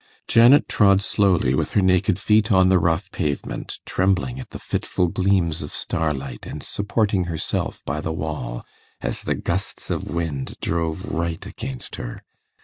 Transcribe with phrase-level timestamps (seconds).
[0.27, 5.09] Janet trod slowly with her naked feet on the rough pavement, trembling at the fitful
[5.09, 8.65] gleams of starlight, and supporting herself by the wall,
[9.01, 12.23] as the gusts of wind drove right against her.